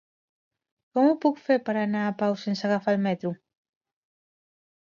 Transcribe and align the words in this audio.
Com 0.95 1.09
ho 1.09 1.17
puc 1.25 1.43
fer 1.49 1.57
per 1.67 1.75
anar 1.81 2.01
a 2.05 2.15
Pau 2.23 2.35
sense 2.45 2.67
agafar 2.71 2.97
el 2.97 3.05
metro? 3.07 3.37